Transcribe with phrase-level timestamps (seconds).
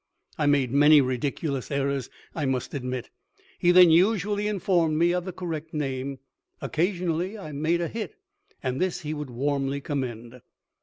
[0.35, 3.11] I made many ridiculous errors, I must admit.
[3.59, 6.17] He then usually informed me of the correct name.
[6.59, 8.15] Occasionally I made a hit
[8.63, 10.41] and this he would warmly commend.